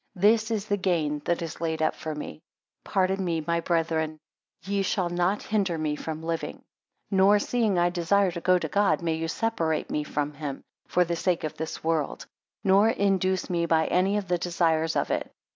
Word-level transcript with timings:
This 0.15 0.49
is 0.49 0.65
the 0.65 0.77
gain 0.77 1.21
that 1.25 1.43
is 1.43 1.61
laid 1.61 1.79
up 1.79 1.93
for 1.93 2.15
me. 2.15 2.41
15 2.85 2.91
Pardon 2.91 3.23
me, 3.23 3.43
my 3.45 3.59
brethren, 3.59 4.17
ye 4.63 4.81
shall 4.81 5.11
not 5.11 5.43
hinder 5.43 5.77
me 5.77 5.95
from 5.95 6.23
living; 6.23 6.63
nor 7.11 7.37
seeing 7.37 7.77
I 7.77 7.91
desire 7.91 8.31
to 8.31 8.41
go 8.41 8.57
to 8.57 8.67
God, 8.67 9.03
may 9.03 9.13
you 9.13 9.27
separate 9.27 9.91
me 9.91 10.03
from 10.03 10.33
him, 10.33 10.63
for 10.87 11.05
the 11.05 11.15
sake 11.15 11.43
of 11.43 11.55
this 11.55 11.83
world; 11.83 12.25
nor 12.63 12.89
induce 12.89 13.47
me 13.47 13.67
by 13.67 13.85
any 13.89 14.17
of 14.17 14.27
the 14.27 14.39
desires 14.39 14.95
of 14.95 15.11
it. 15.11 15.31